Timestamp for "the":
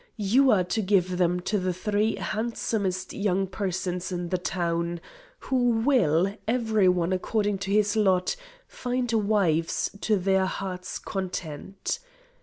1.59-1.75, 4.29-4.37